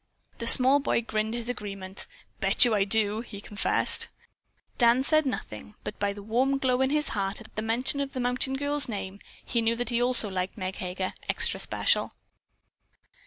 [0.39, 2.07] The small boy grinned his agreement.
[2.39, 4.07] "Bet you I do," he confessed.
[4.79, 8.13] Dan said nothing, but by the warm glow in his heart at the mention of
[8.13, 12.15] the mountain girl's name, he knew that he also liked Meg Heger extra special.